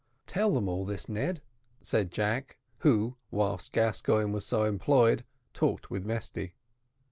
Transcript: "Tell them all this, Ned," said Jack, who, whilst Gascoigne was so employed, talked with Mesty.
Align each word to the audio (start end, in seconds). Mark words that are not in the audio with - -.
"Tell 0.25 0.51
them 0.55 0.67
all 0.67 0.83
this, 0.83 1.07
Ned," 1.07 1.43
said 1.83 2.09
Jack, 2.09 2.57
who, 2.79 3.17
whilst 3.29 3.71
Gascoigne 3.71 4.31
was 4.33 4.47
so 4.47 4.63
employed, 4.63 5.25
talked 5.53 5.91
with 5.91 6.03
Mesty. 6.07 6.55